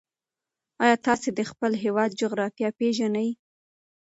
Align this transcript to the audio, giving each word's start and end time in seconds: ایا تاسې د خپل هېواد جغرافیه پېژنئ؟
ایا 0.83 0.95
تاسې 1.05 1.29
د 1.37 1.39
خپل 1.51 1.71
هېواد 1.83 2.09
جغرافیه 2.21 2.69
پېژنئ؟ 2.79 3.29